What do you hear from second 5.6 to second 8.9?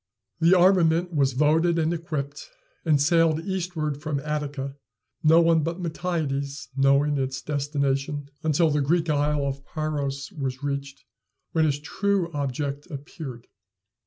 but Miltiades knowing its destination until the